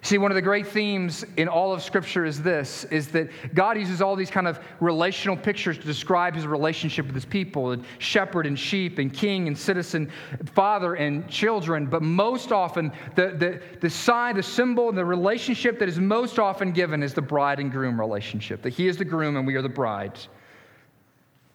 [0.06, 3.76] See, one of the great themes in all of Scripture is this is that God
[3.76, 7.84] uses all these kind of relational pictures to describe his relationship with his people and
[7.98, 10.08] shepherd and sheep and king and citizen,
[10.54, 11.86] father and children.
[11.86, 16.38] But most often, the, the, the sign, the symbol, and the relationship that is most
[16.38, 19.56] often given is the bride and groom relationship that he is the groom and we
[19.56, 20.16] are the bride.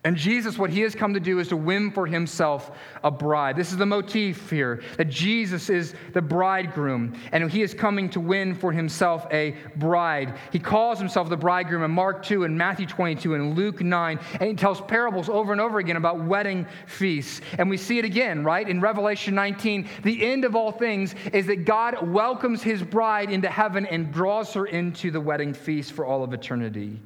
[0.04, 2.72] And Jesus, what he has come to do is to win for himself
[3.04, 3.56] a bride.
[3.56, 8.20] This is the motif here that Jesus is the bridegroom, and he is coming to
[8.20, 10.40] win for himself a bride.
[10.52, 14.50] He calls himself the bridegroom in Mark 2 and Matthew 22 and Luke 9, and
[14.50, 17.42] he tells parables over and over again about wedding feasts.
[17.60, 18.68] And we see it again, right?
[18.68, 23.50] In Revelation 19, the end of all things is that God welcomes his bride into
[23.50, 27.00] heaven and draws her into the wedding feast for all of eternity.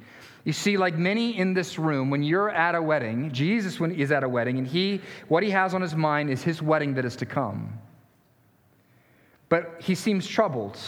[0.46, 4.22] You see, like many in this room, when you're at a wedding, Jesus is at
[4.22, 7.16] a wedding, and he, what he has on his mind is his wedding that is
[7.16, 7.76] to come.
[9.48, 10.78] But he seems troubled.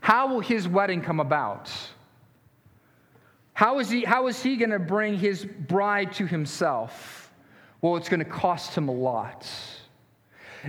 [0.00, 1.68] How will his wedding come about?
[3.54, 7.32] How is he, how is he going to bring his bride to himself?
[7.80, 9.50] Well, it's going to cost him a lot.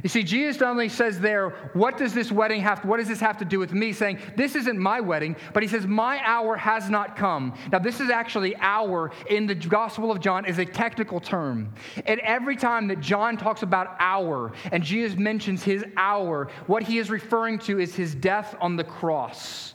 [0.02, 3.20] You see, Jesus not only says there, what does this wedding have what does this
[3.20, 3.94] have to do with me?
[3.94, 7.54] Saying, this isn't my wedding, but he says, my hour has not come.
[7.72, 11.74] Now, this is actually hour in the Gospel of John is a technical term.
[12.06, 16.98] And every time that John talks about hour and Jesus mentions his hour, what he
[16.98, 19.73] is referring to is his death on the cross.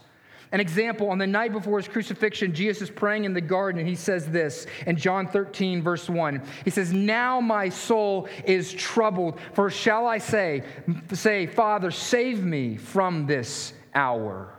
[0.52, 3.88] An example, on the night before his crucifixion, Jesus is praying in the garden, and
[3.88, 6.42] he says this in John 13, verse 1.
[6.64, 10.62] He says, Now my soul is troubled, for shall I say,
[11.12, 14.58] say, Father, save me from this hour?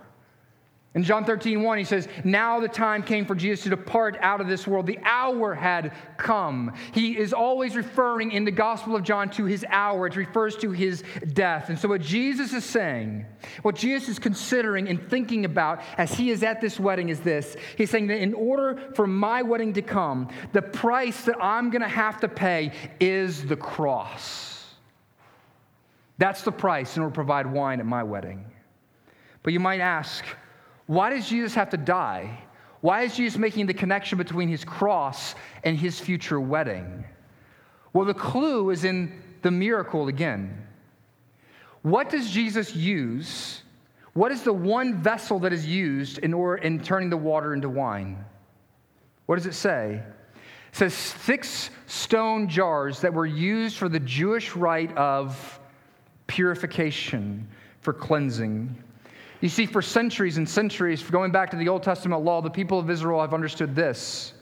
[0.96, 4.42] In John 13, 1, he says, Now the time came for Jesus to depart out
[4.42, 4.88] of this world.
[4.88, 6.74] The hour had come.
[6.94, 10.08] He is always referring in the Gospel of John to his hour.
[10.08, 11.70] It refers to his death.
[11.70, 13.28] And so, what Jesus is saying,
[13.62, 17.56] what Jesus is considering and thinking about as he is at this wedding is this
[17.78, 21.84] He's saying that in order for my wedding to come, the price that I'm going
[21.84, 24.74] to have to pay is the cross.
[26.18, 28.44] That's the price in order to provide wine at my wedding.
[29.44, 30.26] But you might ask,
[30.90, 32.40] why does Jesus have to die?
[32.82, 37.06] Why is Jesus making the connection between his cross and his future wedding?
[37.94, 40.66] Well, the clue is in the miracle again.
[41.84, 43.62] What does Jesus use?
[44.14, 47.70] What is the one vessel that is used in, order, in turning the water into
[47.70, 48.26] wine?
[49.28, 50.02] What does it say?
[50.72, 55.60] It says six stone jars that were used for the Jewish rite of
[56.26, 57.48] purification,
[57.82, 58.76] for cleansing.
[59.42, 62.78] You see, for centuries and centuries, going back to the Old Testament law, the people
[62.78, 64.34] of Israel have understood this.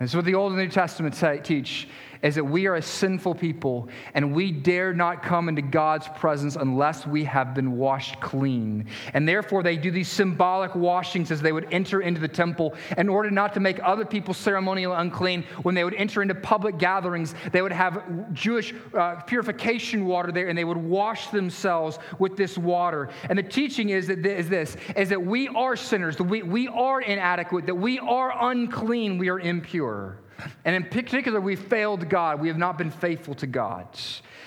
[0.00, 1.14] And so, what the Old and New Testament
[1.44, 1.88] teach
[2.22, 6.56] is that we are a sinful people and we dare not come into God's presence
[6.56, 8.86] unless we have been washed clean.
[9.14, 13.08] And therefore, they do these symbolic washings as they would enter into the temple in
[13.08, 15.44] order not to make other people ceremonially unclean.
[15.62, 20.48] When they would enter into public gatherings, they would have Jewish uh, purification water there
[20.48, 23.08] and they would wash themselves with this water.
[23.28, 26.68] And the teaching is, that, is this is that we are sinners, that we, we
[26.68, 30.18] are inadequate, that we are unclean, we are impure.
[30.64, 32.40] And in particular, we failed God.
[32.40, 33.86] We have not been faithful to God.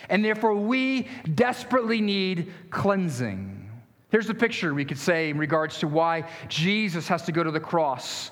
[0.10, 3.70] And therefore, we desperately need cleansing.
[4.10, 7.52] Here's the picture we could say in regards to why Jesus has to go to
[7.52, 8.32] the cross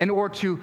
[0.00, 0.60] in order to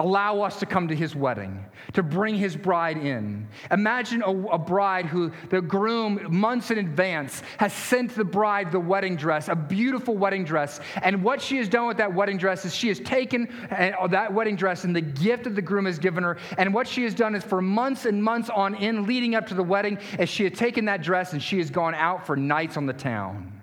[0.00, 3.46] allow us to come to his wedding, to bring his bride in.
[3.70, 8.80] Imagine a, a, bride who the groom, months in advance, has sent the bride the
[8.80, 10.80] wedding dress, a beautiful wedding dress.
[11.02, 14.32] And what she has done with that wedding dress is she has taken uh, that
[14.32, 16.38] wedding dress and the gift that the groom has given her.
[16.56, 19.54] And what she has done is for months and months on in, leading up to
[19.54, 22.78] the wedding, is she has taken that dress and she has gone out for nights
[22.78, 23.60] on the town.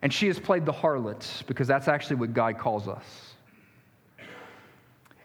[0.00, 3.27] And she has played the harlot because that's actually what God calls us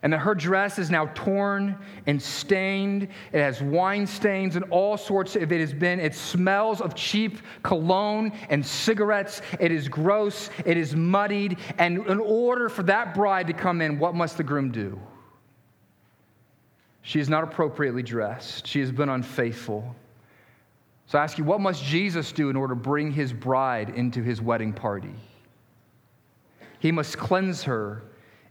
[0.04, 3.08] and that her dress is now torn and stained.
[3.32, 6.02] It has wine stains and all sorts of it has been.
[6.02, 9.42] It smells of cheap cologne and cigarettes.
[9.62, 10.50] It is gross.
[10.66, 11.58] It is muddied.
[11.78, 15.00] And in order for that bride to come in, what must the groom do?
[17.02, 18.68] She is not appropriately dressed.
[18.68, 19.96] She has been unfaithful.
[21.06, 24.22] So I ask you, what must Jesus do in order to bring his bride into
[24.22, 25.14] his wedding party?
[26.80, 28.04] He must cleanse her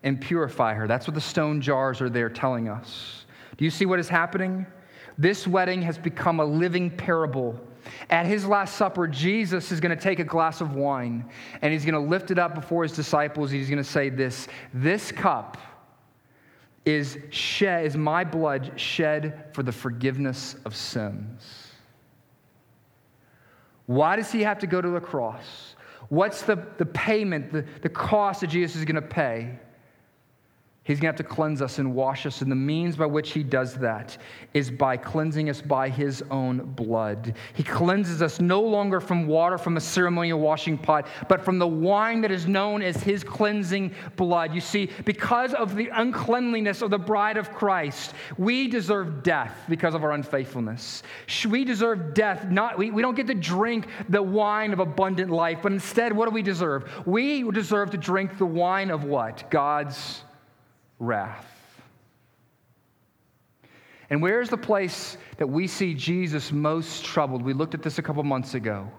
[0.02, 0.86] and purify her.
[0.86, 3.24] That's what the stone jars are there telling us.
[3.56, 4.66] Do you see what is happening?
[5.18, 7.58] This wedding has become a living parable.
[8.10, 11.28] At his Last Supper, Jesus is going to take a glass of wine
[11.60, 13.50] and he's going to lift it up before his disciples.
[13.50, 15.58] He's going to say this This cup
[16.84, 21.68] is, shed, is my blood shed for the forgiveness of sins.
[23.86, 25.74] Why does he have to go to the cross?
[26.08, 29.58] What's the, the payment, the, the cost that Jesus is going to pay?
[30.84, 32.42] He's going to have to cleanse us and wash us.
[32.42, 34.18] And the means by which he does that
[34.52, 37.36] is by cleansing us by his own blood.
[37.54, 41.68] He cleanses us no longer from water from a ceremonial washing pot, but from the
[41.68, 44.52] wine that is known as his cleansing blood.
[44.52, 49.94] You see, because of the uncleanliness of the bride of Christ, we deserve death because
[49.94, 51.04] of our unfaithfulness.
[51.48, 52.46] We deserve death.
[52.50, 56.28] Not, we, we don't get to drink the wine of abundant life, but instead, what
[56.28, 56.90] do we deserve?
[57.06, 59.48] We deserve to drink the wine of what?
[59.48, 60.22] God's
[60.98, 61.46] wrath.
[64.11, 67.42] And where is the place that we see Jesus most troubled?
[67.42, 68.90] We looked at this a couple months ago.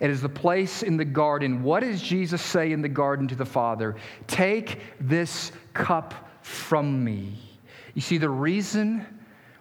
[0.00, 1.62] It is the place in the garden.
[1.62, 3.96] What does Jesus say in the garden to the Father?
[4.26, 7.38] Take this cup from me.
[7.94, 9.06] You see, the reason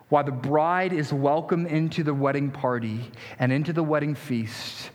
[0.10, 4.92] why the bride is welcome into the wedding party and into the wedding feast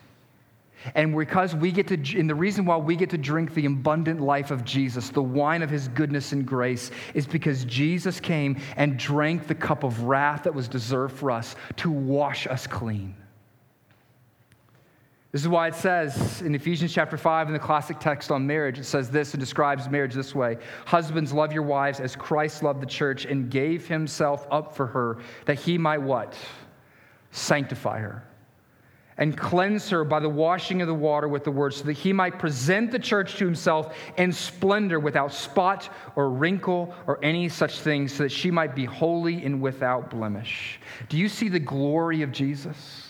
[0.95, 4.21] and because we get to, and the reason why we get to drink the abundant
[4.21, 8.99] life of Jesus, the wine of his goodness and grace, is because Jesus came and
[8.99, 13.15] drank the cup of wrath that was deserved for us to wash us clean.
[15.31, 18.79] This is why it says in Ephesians chapter 5 in the classic text on marriage,
[18.79, 22.81] it says this and describes marriage this way Husbands, love your wives as Christ loved
[22.81, 26.35] the church and gave himself up for her, that he might what?
[27.31, 28.25] Sanctify her
[29.19, 32.13] and cleanse her by the washing of the water with the word, so that he
[32.13, 37.81] might present the church to himself in splendor, without spot or wrinkle or any such
[37.81, 40.81] thing, so that she might be holy and without blemish.
[41.09, 43.05] Do you see the glory of Jesus?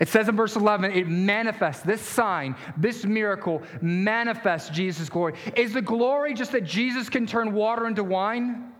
[0.00, 5.34] It says in verse 11, it manifests, this sign, this miracle manifests Jesus' glory.
[5.54, 8.71] Is the glory just that Jesus can turn water into wine?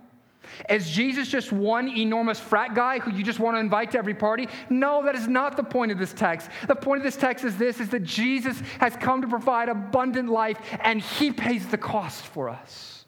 [0.69, 4.15] Is Jesus just one enormous frat guy who you just want to invite to every
[4.15, 4.49] party?
[4.71, 6.49] No, that is not the point of this text.
[6.67, 10.29] The point of this text is this is that Jesus has come to provide abundant
[10.29, 13.05] life and he pays the cost for us.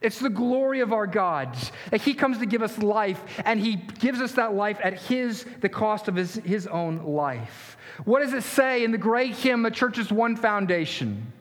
[0.00, 1.56] It's the glory of our God
[1.90, 5.44] that he comes to give us life and he gives us that life at his
[5.60, 7.76] the cost of his, his own life.
[8.04, 11.32] What does it say in the great hymn, The Church's One Foundation?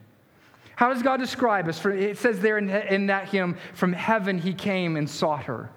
[0.79, 1.85] How does God describe us?
[1.85, 5.69] It says there in, that hymn, from heaven he came and sought her.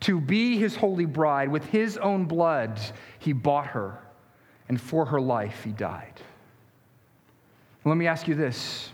[0.00, 2.80] To be his holy bride, with his own blood,
[3.18, 3.98] he bought her,
[4.70, 6.22] and for her life he died.
[7.84, 8.88] Let me ask you this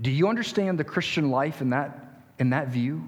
[0.00, 3.04] Do you understand the Christian life in that, in that view?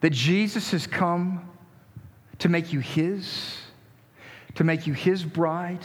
[0.00, 1.46] That Jesus has come
[2.38, 3.54] to make you his,
[4.54, 5.84] to make you his bride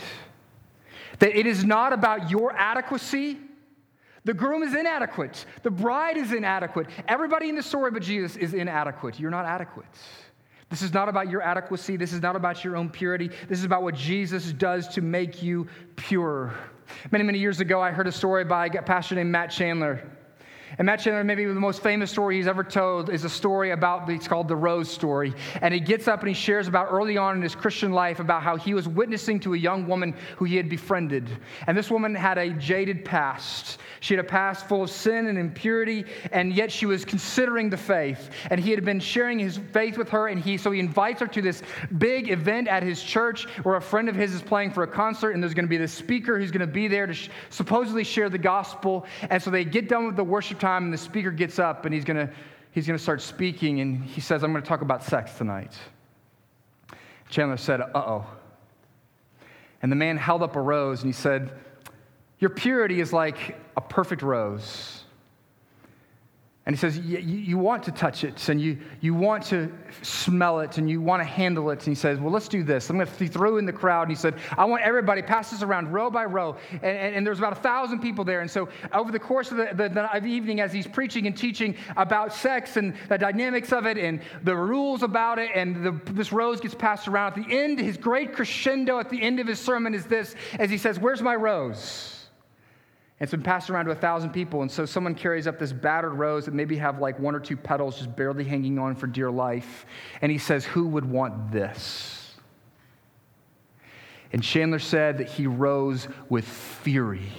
[1.19, 3.37] that it is not about your adequacy.
[4.23, 5.45] The groom is inadequate.
[5.63, 6.87] The bride is inadequate.
[7.07, 9.19] Everybody in the story but Jesus is inadequate.
[9.19, 9.85] You're not adequate.
[10.69, 11.95] This is not about your adequacy.
[11.95, 13.29] This is not about your own purity.
[13.47, 16.53] This is about what Jesus does to make you pure.
[17.11, 20.03] Many, many years ago, I heard a story by a pastor named Matt Chandler.
[20.77, 24.47] Chandler, maybe the most famous story he's ever told, is a story about, it's called
[24.47, 25.33] the Rose story.
[25.61, 28.43] And he gets up and he shares about early on in his Christian life about
[28.43, 31.29] how he was witnessing to a young woman who he had befriended.
[31.67, 33.79] And this woman had a jaded past.
[33.99, 37.77] She had a past full of sin and impurity, and yet she was considering the
[37.77, 38.29] faith.
[38.49, 41.27] And he had been sharing his faith with her, and he so he invites her
[41.27, 41.63] to this
[41.97, 45.31] big event at his church where a friend of his is playing for a concert,
[45.31, 48.03] and there's going to be this speaker who's going to be there to sh- supposedly
[48.03, 49.05] share the gospel.
[49.29, 51.93] And so they get done with the worship time, and the speaker gets up, and
[51.93, 52.33] he's going to
[52.71, 55.77] he's going to start speaking, and he says, "I'm going to talk about sex tonight."
[57.29, 58.25] Chandler said, "Uh oh."
[59.81, 61.51] And the man held up a rose, and he said.
[62.39, 64.96] Your purity is like a perfect rose.
[66.67, 70.77] And he says, you, want to touch it and you, you want to smell it
[70.77, 71.79] and you want to handle it.
[71.79, 72.89] And he says, Well, let's do this.
[72.89, 74.01] I'm going to throw in the crowd.
[74.01, 76.57] And he said, I want everybody, pass this around row by row.
[76.73, 78.41] And, and, and there's about a thousand people there.
[78.41, 79.87] And so, over the course of the, the,
[80.19, 84.19] the, evening, as he's preaching and teaching about sex and the dynamics of it and
[84.43, 87.95] the rules about it, and the, this rose gets passed around, at the end, his
[87.95, 91.35] great crescendo at the end of his sermon is this as he says, Where's my
[91.37, 92.16] rose?
[93.19, 94.61] It's been passed around to a thousand people.
[94.61, 97.57] And so someone carries up this battered rose that maybe have like one or two
[97.57, 99.85] petals just barely hanging on for dear life.
[100.21, 102.35] And he says, Who would want this?
[104.33, 107.31] And Chandler said that he rose with fury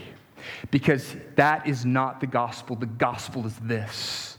[0.70, 2.76] because that is not the gospel.
[2.76, 4.37] The gospel is this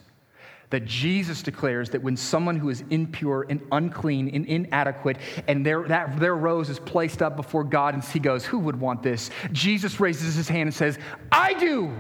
[0.70, 5.84] that Jesus declares that when someone who is impure and unclean and inadequate and their,
[5.88, 9.32] that, their rose is placed up before God and he goes, Who would want this?
[9.52, 11.00] Jesus raises his hand and says,
[11.32, 11.92] I do.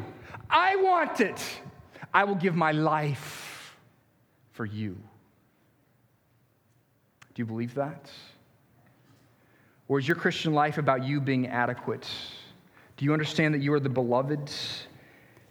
[0.50, 1.42] I want it.
[2.14, 3.76] I will give my life
[4.52, 4.98] for you.
[7.34, 8.12] Do you believe that?
[9.88, 12.08] Or is your Christian life about you being adequate?
[12.98, 14.52] Do you understand that you are the beloved?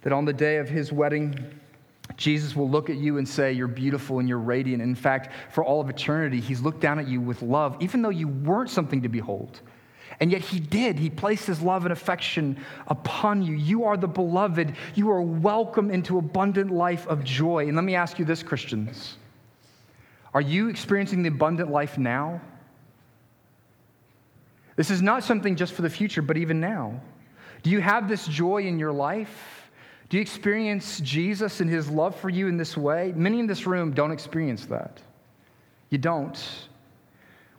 [0.03, 1.58] that on the day of his wedding,
[2.17, 4.83] Jesus will look at you and say, You're beautiful and you're radiant.
[4.83, 8.09] In fact, for all of eternity, he's looked down at you with love, even though
[8.09, 9.61] you weren't something to behold.
[10.21, 10.99] And yet he did.
[10.99, 13.55] He placed his love and affection upon you.
[13.55, 14.75] You are the beloved.
[14.95, 17.69] You are welcome into abundant life of joy.
[17.69, 19.17] And let me ask you this, Christians.
[20.35, 22.41] Are you experiencing the abundant life now?
[24.77, 27.01] This is not something just for the future, but even now.
[27.63, 29.58] Do you have this joy in your life?
[30.09, 33.13] Do you experience Jesus and his love for you in this way?
[33.15, 35.03] Many in this room don't experience that.
[35.91, 36.39] You don't.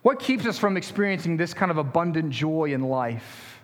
[0.01, 3.59] What keeps us from experiencing this kind of abundant joy in life?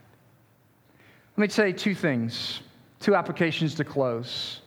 [1.38, 2.62] Let me say two things,
[3.00, 4.62] two applications to close.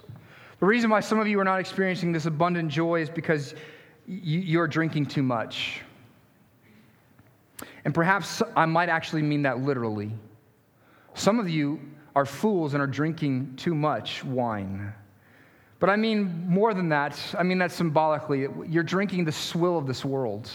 [0.61, 3.55] The reason why some of you are not experiencing this abundant joy is because
[4.07, 5.83] you're drinking too much.
[7.85, 10.11] And perhaps I might actually mean that literally.
[11.15, 11.81] Some of you
[12.19, 14.93] are fools and are drinking too much wine.
[15.79, 17.17] But I mean more than that.
[17.39, 18.49] I mean that symbolically.
[18.67, 20.51] You're drinking the swill of this world.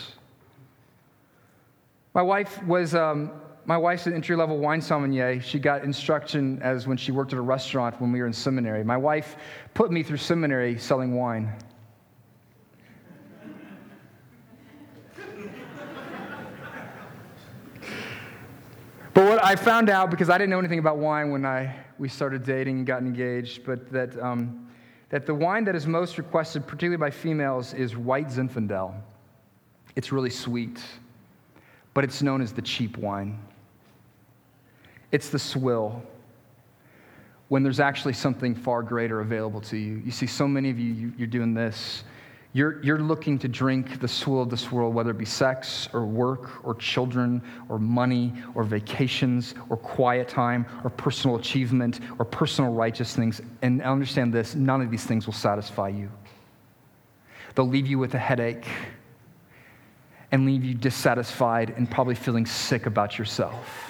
[2.13, 3.31] My wife was, um,
[3.63, 5.39] my wife's an entry level wine sommelier.
[5.39, 8.83] She got instruction as when she worked at a restaurant when we were in seminary.
[8.83, 9.37] My wife
[9.73, 11.49] put me through seminary selling wine.
[19.13, 22.09] But what I found out, because I didn't know anything about wine when I, we
[22.09, 24.67] started dating and got engaged, but that, um,
[25.09, 28.95] that the wine that is most requested, particularly by females, is white Zinfandel.
[29.95, 30.81] It's really sweet
[31.93, 33.39] but it's known as the cheap wine.
[35.11, 36.01] It's the swill
[37.49, 40.01] when there's actually something far greater available to you.
[40.03, 42.03] You see, so many of you, you are doing this.
[42.55, 46.05] You're, you're looking to drink the swill of this world, whether it be sex or
[46.05, 52.71] work or children or money or vacations or quiet time or personal achievement or personal
[52.71, 53.41] righteous things.
[53.63, 56.11] And understand this none of these things will satisfy you.
[57.55, 58.67] They'll leave you with a headache
[60.31, 63.89] and leave you dissatisfied and probably feeling sick about yourself.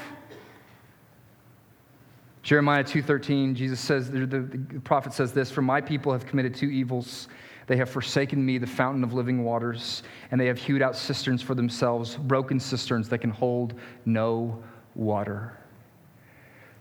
[2.43, 6.53] Jeremiah 2:13 Jesus says the, the, the prophet says this for my people have committed
[6.53, 7.29] two evils
[7.67, 11.41] they have forsaken me the fountain of living waters and they have hewed out cisterns
[11.41, 13.73] for themselves broken cisterns that can hold
[14.05, 14.61] no
[14.95, 15.57] water.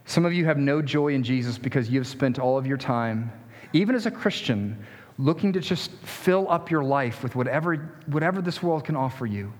[0.04, 2.76] Some of you have no joy in Jesus because you have spent all of your
[2.76, 3.32] time
[3.72, 4.84] even as a Christian
[5.18, 7.76] looking to just fill up your life with whatever,
[8.06, 9.52] whatever this world can offer you.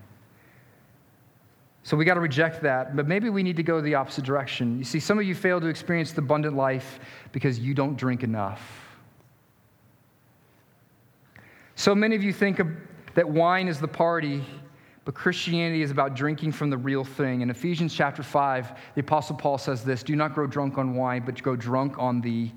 [1.83, 4.77] So we got to reject that, but maybe we need to go the opposite direction.
[4.77, 6.99] You see, some of you fail to experience the abundant life
[7.33, 8.82] because you don't drink enough.
[11.75, 12.67] So many of you think of,
[13.15, 14.43] that wine is the party,
[15.05, 17.41] but Christianity is about drinking from the real thing.
[17.41, 21.23] In Ephesians chapter 5, the Apostle Paul says this Do not grow drunk on wine,
[21.25, 22.51] but grow drunk on the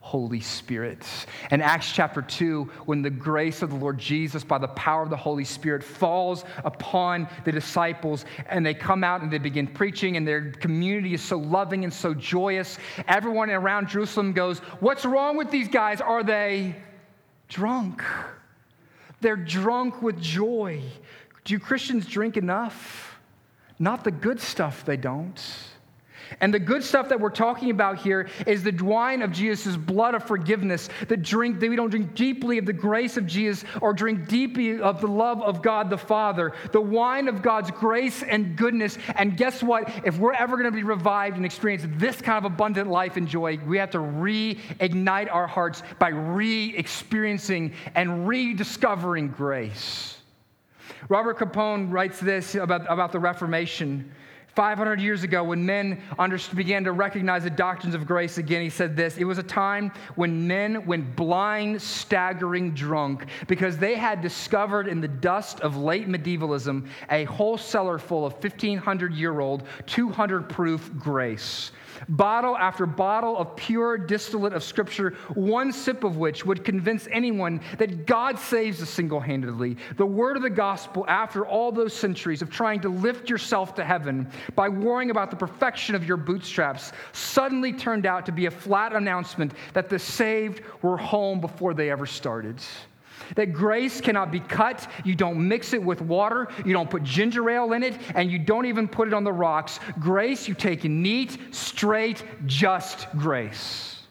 [0.00, 1.06] Holy Spirit.
[1.50, 5.10] In Acts chapter 2, when the grace of the Lord Jesus, by the power of
[5.10, 10.16] the Holy Spirit, falls upon the disciples and they come out and they begin preaching,
[10.16, 15.36] and their community is so loving and so joyous, everyone around Jerusalem goes, What's wrong
[15.36, 16.00] with these guys?
[16.00, 16.76] Are they
[17.48, 18.02] drunk?
[19.20, 20.82] They're drunk with joy.
[21.44, 23.18] Do Christians drink enough?
[23.78, 25.40] Not the good stuff, they don't.
[26.40, 30.14] And the good stuff that we're talking about here is the wine of Jesus' blood
[30.14, 33.92] of forgiveness, the drink that we don't drink deeply of the grace of Jesus or
[33.92, 38.56] drink deeply of the love of God the Father, the wine of God's grace and
[38.56, 38.98] goodness.
[39.16, 39.90] And guess what?
[40.04, 43.26] If we're ever going to be revived and experience this kind of abundant life and
[43.26, 50.16] joy, we have to reignite our hearts by re experiencing and rediscovering grace.
[51.08, 54.12] Robert Capon writes this about, about the Reformation.
[54.58, 56.02] 500 years ago, when men
[56.56, 59.92] began to recognize the doctrines of grace again, he said this It was a time
[60.16, 66.08] when men went blind, staggering drunk because they had discovered in the dust of late
[66.08, 71.70] medievalism a whole cellar full of 1,500 year old, 200 proof grace
[72.08, 77.60] bottle after bottle of pure distillate of Scripture, one sip of which would convince anyone
[77.78, 79.76] that God saves us single handedly.
[79.96, 83.84] The word of the gospel, after all those centuries of trying to lift yourself to
[83.84, 88.50] heaven by worrying about the perfection of your bootstraps, suddenly turned out to be a
[88.50, 92.56] flat announcement that the saved were home before they ever started.
[93.34, 94.86] That grace cannot be cut.
[95.04, 96.48] You don't mix it with water.
[96.64, 99.32] You don't put ginger ale in it, and you don't even put it on the
[99.32, 99.80] rocks.
[100.00, 104.02] Grace, you take neat, straight, just grace.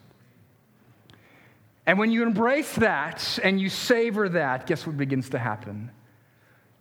[1.86, 5.89] And when you embrace that and you savor that, guess what begins to happen?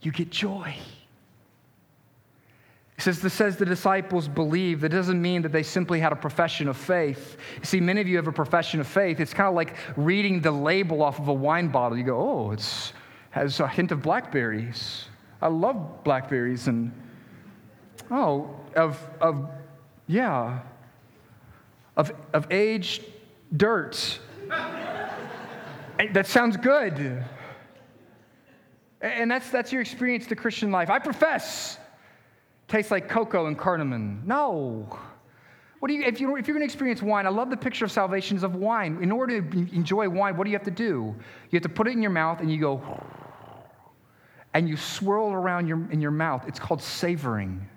[0.03, 0.77] You get joy.
[2.97, 4.81] He says, this says the disciples believe.
[4.81, 7.37] That doesn't mean that they simply had a profession of faith.
[7.59, 9.21] You see, many of you have a profession of faith.
[9.21, 11.99] It's kind of like reading the label off of a wine bottle.
[11.99, 12.93] You go, oh, it
[13.31, 15.05] has a hint of blackberries.
[15.43, 16.69] I love blackberries.
[16.69, 16.91] And,
[18.11, 19.51] oh, of, of
[20.07, 20.61] yeah,
[21.99, 23.05] of, of aged
[23.55, 24.21] dirt.
[26.13, 27.25] that sounds good.
[29.03, 30.89] And that's, that's your experience the Christian life.
[30.89, 31.79] I profess
[32.69, 34.23] tastes like cocoa and cardamom.
[34.25, 34.99] No.
[35.79, 37.85] What do you, if, you, if you're going to experience wine, I love the picture
[37.85, 38.99] of salvations of wine.
[39.03, 41.15] In order to enjoy wine, what do you have to do?
[41.51, 43.03] You have to put it in your mouth and you go,
[44.55, 46.45] and you swirl around your, in your mouth.
[46.49, 47.69] It's called savoring.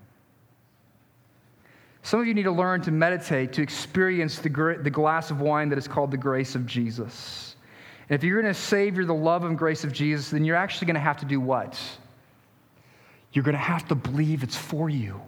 [2.04, 5.68] Some of you need to learn to meditate, to experience the, the glass of wine
[5.70, 7.58] that is called the grace of Jesus.
[8.08, 10.88] And if you're going to savor the love and grace of Jesus, then you're actually
[10.88, 11.80] going to have to do what?
[13.34, 15.22] You're going to have to believe it's for you.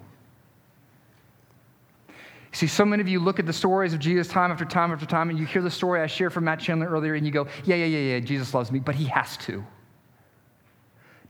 [2.53, 5.05] See, so many of you look at the stories of Jesus time after time after
[5.05, 7.47] time, and you hear the story I shared from Matt Chandler earlier, and you go,
[7.63, 9.63] yeah, yeah, yeah, yeah, Jesus loves me, but he has to.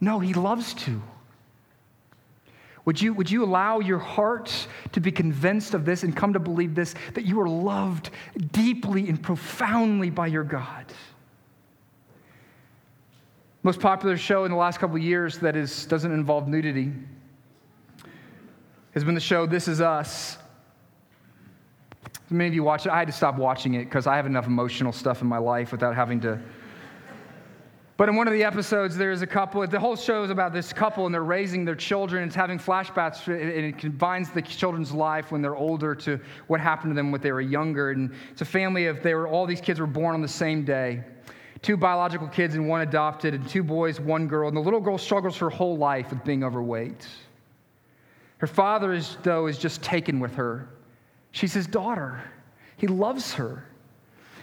[0.00, 1.00] No, he loves to.
[2.84, 6.40] Would you, would you allow your heart to be convinced of this and come to
[6.40, 8.10] believe this that you are loved
[8.50, 10.86] deeply and profoundly by your God?
[13.64, 16.92] Most popular show in the last couple years that is, doesn't involve nudity
[18.92, 20.36] has been the show This Is Us.
[22.28, 22.92] Many of you watch it.
[22.92, 25.70] I had to stop watching it because I have enough emotional stuff in my life
[25.70, 26.40] without having to
[28.02, 30.72] but in one of the episodes, there's a couple, the whole show is about this
[30.72, 32.24] couple and they're raising their children.
[32.26, 36.90] It's having flashbacks and it combines the children's life when they're older to what happened
[36.90, 37.92] to them when they were younger.
[37.92, 40.64] And it's a family of, they were, all these kids were born on the same
[40.64, 41.04] day
[41.62, 44.48] two biological kids and one adopted, and two boys, one girl.
[44.48, 47.06] And the little girl struggles her whole life with being overweight.
[48.38, 50.68] Her father, is, though, is just taken with her.
[51.30, 52.22] She's his daughter,
[52.76, 53.64] he loves her.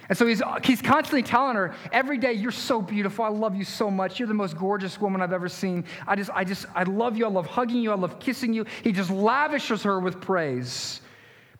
[0.08, 3.24] And so he's, he's constantly telling her every day, You're so beautiful.
[3.24, 4.18] I love you so much.
[4.18, 5.84] You're the most gorgeous woman I've ever seen.
[6.04, 7.26] I just, I just, I love you.
[7.26, 7.92] I love hugging you.
[7.92, 8.66] I love kissing you.
[8.82, 11.00] He just lavishes her with praise.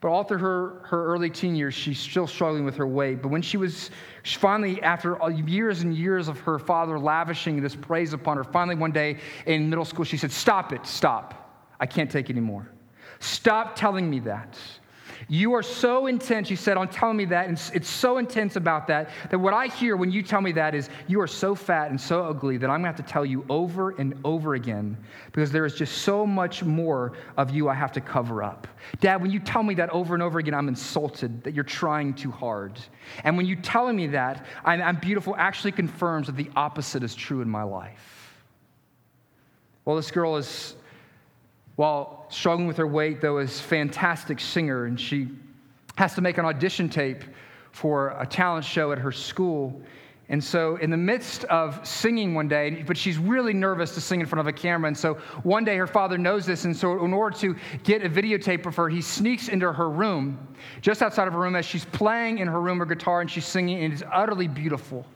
[0.00, 3.22] But all through her, her early teen years, she's still struggling with her weight.
[3.22, 3.90] But when she was
[4.22, 8.74] she finally, after years and years of her father lavishing this praise upon her, finally
[8.76, 11.70] one day in middle school, she said, Stop it, stop.
[11.78, 12.70] I can't take it anymore.
[13.20, 14.58] Stop telling me that.
[15.30, 18.88] You are so intense, you said, on telling me that, and it's so intense about
[18.88, 21.90] that, that what I hear when you tell me that is, you are so fat
[21.90, 24.96] and so ugly that I'm gonna have to tell you over and over again
[25.30, 28.66] because there is just so much more of you I have to cover up.
[28.98, 32.12] Dad, when you tell me that over and over again, I'm insulted that you're trying
[32.14, 32.80] too hard.
[33.22, 37.14] And when you telling me that I'm, I'm beautiful actually confirms that the opposite is
[37.14, 38.42] true in my life.
[39.84, 40.74] Well, this girl is
[41.80, 45.28] while struggling with her weight, though, is a fantastic singer, and she
[45.96, 47.24] has to make an audition tape
[47.72, 49.80] for a talent show at her school.
[50.28, 54.20] And so, in the midst of singing one day, but she's really nervous to sing
[54.20, 54.88] in front of a camera.
[54.88, 56.66] And so, one day her father knows this.
[56.66, 60.54] And so, in order to get a videotape of her, he sneaks into her room,
[60.82, 63.46] just outside of her room, as she's playing in her room her guitar and she's
[63.46, 65.06] singing, and it's utterly beautiful.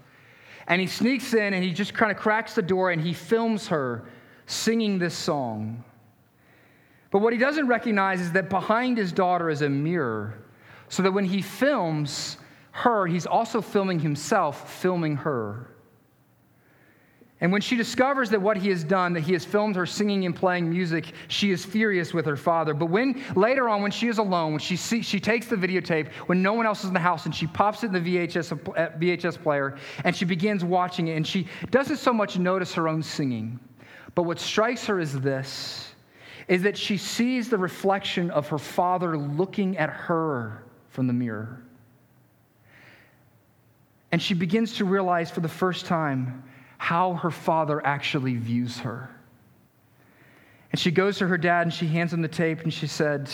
[0.68, 3.68] And he sneaks in and he just kind of cracks the door and he films
[3.68, 4.06] her
[4.46, 5.84] singing this song.
[7.14, 10.34] But what he doesn't recognize is that behind his daughter is a mirror,
[10.88, 12.38] so that when he films
[12.72, 15.70] her, he's also filming himself, filming her.
[17.40, 20.26] And when she discovers that what he has done, that he has filmed her singing
[20.26, 22.74] and playing music, she is furious with her father.
[22.74, 26.08] But when later on, when she is alone, when she, see, she takes the videotape,
[26.26, 28.50] when no one else is in the house, and she pops it in the VHS,
[28.50, 32.74] uh, uh, VHS player, and she begins watching it, and she doesn't so much notice
[32.74, 33.60] her own singing.
[34.16, 35.93] But what strikes her is this
[36.48, 41.62] is that she sees the reflection of her father looking at her from the mirror.
[44.12, 46.44] And she begins to realize for the first time
[46.78, 49.10] how her father actually views her.
[50.70, 53.30] And she goes to her dad and she hands him the tape and she said,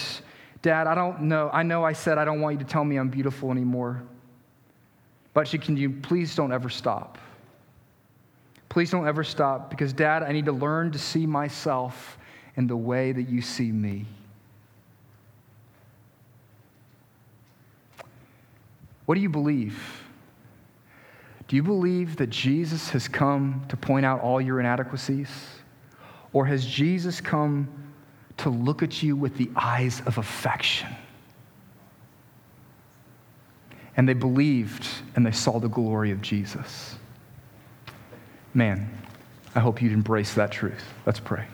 [0.62, 1.50] Dad, I don't know.
[1.52, 4.02] I know I said I don't want you to tell me I'm beautiful anymore.
[5.32, 7.18] But she, can you please don't ever stop?
[8.68, 12.18] Please don't ever stop because, Dad, I need to learn to see myself
[12.56, 14.06] in the way that you see me.
[19.06, 20.04] What do you believe?
[21.48, 25.28] Do you believe that Jesus has come to point out all your inadequacies?
[26.32, 27.68] Or has Jesus come
[28.36, 30.88] to look at you with the eyes of affection?
[33.96, 34.86] And they believed
[35.16, 36.94] and they saw the glory of Jesus.
[38.54, 38.88] Man,
[39.54, 40.84] I hope you'd embrace that truth.
[41.04, 41.46] Let's pray.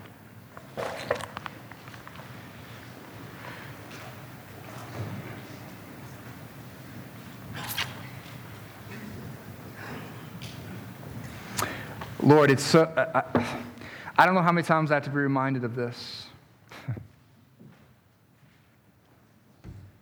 [12.26, 13.22] Lord, it's so, I,
[14.18, 16.26] I don't know how many times I have to be reminded of this.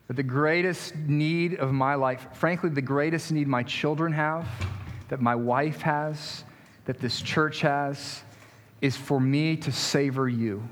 [0.07, 4.49] but the greatest need of my life, frankly, the greatest need my children have,
[5.11, 6.45] that my wife has,
[6.87, 8.23] that this church has,
[8.81, 10.67] is for me to savor you.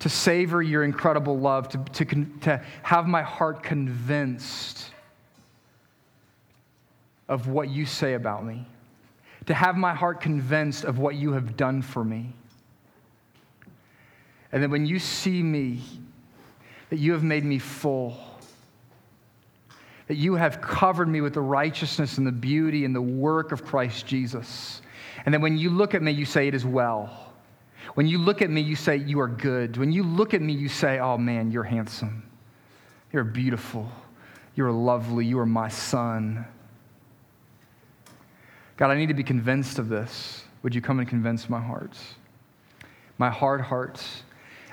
[0.00, 4.90] To savor your incredible love, to, to, to have my heart convinced
[7.28, 8.66] of what you say about me,
[9.46, 12.32] to have my heart convinced of what you have done for me.
[14.52, 15.82] And then when you see me,
[16.90, 18.16] that you have made me full,
[20.06, 23.64] that you have covered me with the righteousness and the beauty and the work of
[23.64, 24.80] Christ Jesus.
[25.26, 27.32] And then when you look at me, you say, It is well.
[27.94, 29.76] When you look at me, you say, You are good.
[29.76, 32.22] When you look at me, you say, Oh man, you're handsome.
[33.12, 33.90] You're beautiful.
[34.54, 35.26] You're lovely.
[35.26, 36.46] You are my son.
[38.78, 40.44] God, I need to be convinced of this.
[40.62, 41.98] Would you come and convince my heart?
[43.18, 44.00] My hard heart.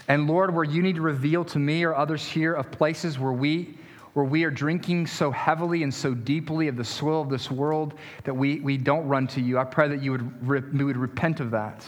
[0.07, 3.33] And Lord, where you need to reveal to me or others here of places where
[3.33, 3.79] we
[4.13, 7.95] where we are drinking so heavily and so deeply of the soil of this world
[8.23, 9.57] that we, we don't run to you.
[9.57, 11.85] I pray that you would, re- we would repent of that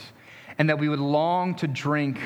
[0.58, 2.20] and that we would long to drink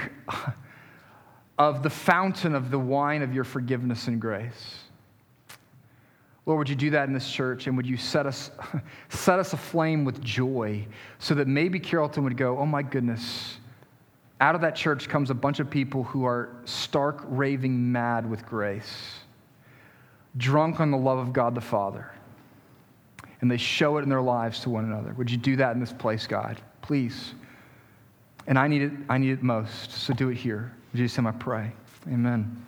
[1.59, 4.80] of the fountain of the wine of your forgiveness and grace.
[6.45, 8.51] Lord, would you do that in this church and would you set us,
[9.09, 10.85] set us aflame with joy
[11.19, 13.57] so that maybe Carrollton would go, oh my goodness,
[14.39, 18.43] out of that church comes a bunch of people who are stark, raving mad with
[18.45, 19.19] grace,
[20.37, 22.11] drunk on the love of God the Father.
[23.41, 25.13] And they show it in their lives to one another.
[25.13, 26.59] Would you do that in this place, God?
[26.81, 27.33] Please.
[28.47, 29.91] And I need it, I need it most.
[29.91, 30.71] So do it here.
[30.93, 31.71] In Jesus' name I pray.
[32.07, 32.65] Amen.